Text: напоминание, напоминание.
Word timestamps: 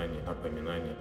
напоминание, 0.00 0.22
напоминание. 0.26 0.96